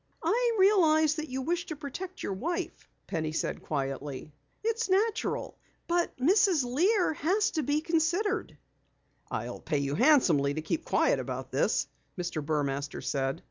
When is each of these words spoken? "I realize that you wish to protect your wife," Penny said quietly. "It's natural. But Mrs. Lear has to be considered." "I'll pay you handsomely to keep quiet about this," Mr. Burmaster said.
"I 0.23 0.55
realize 0.57 1.13
that 1.15 1.29
you 1.29 1.43
wish 1.43 1.67
to 1.67 1.75
protect 1.75 2.23
your 2.23 2.33
wife," 2.33 2.89
Penny 3.05 3.31
said 3.31 3.61
quietly. 3.61 4.31
"It's 4.63 4.89
natural. 4.89 5.59
But 5.87 6.17
Mrs. 6.17 6.65
Lear 6.65 7.13
has 7.13 7.51
to 7.51 7.61
be 7.61 7.81
considered." 7.81 8.57
"I'll 9.29 9.59
pay 9.59 9.77
you 9.77 9.93
handsomely 9.93 10.55
to 10.55 10.61
keep 10.63 10.85
quiet 10.85 11.19
about 11.19 11.51
this," 11.51 11.85
Mr. 12.17 12.43
Burmaster 12.43 13.01
said. 13.03 13.39